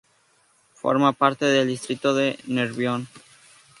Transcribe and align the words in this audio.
Forma 0.73 1.13
parte 1.13 1.45
del 1.45 1.67
distrito 1.67 2.15
de 2.15 2.39
Nervión. 2.47 3.07